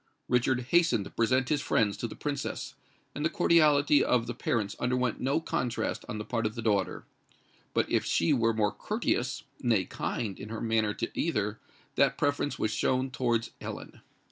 [0.27, 2.73] Richard hastened to present his friends to the Princess;
[3.13, 7.87] and the cordiality of the parents underwent no contrast on the part of the daughter;—but
[7.87, 11.59] if she were more courteous—nay, kind—in her manner to either,
[11.97, 14.01] that preference was shown towards Ellen.